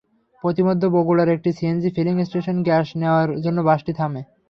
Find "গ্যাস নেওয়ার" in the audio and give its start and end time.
2.67-3.29